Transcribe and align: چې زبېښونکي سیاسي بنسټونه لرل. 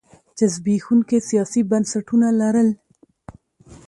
چې 0.37 0.45
زبېښونکي 0.53 1.17
سیاسي 1.29 1.61
بنسټونه 1.69 2.27
لرل. 2.41 2.69